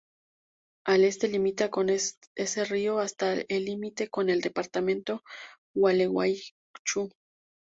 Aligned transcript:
Al 0.83 1.03
este 1.03 1.27
limita 1.27 1.69
con 1.69 1.89
ese 1.91 2.65
río 2.65 2.97
hasta 2.97 3.33
el 3.33 3.65
límite 3.65 4.09
con 4.09 4.31
el 4.31 4.41
departamento 4.41 5.21
Gualeguaychú. 5.75 7.11